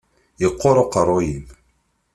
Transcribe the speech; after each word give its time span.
Yeqquṛ 0.41 0.75
uqeṛṛu-yim. 0.83 1.45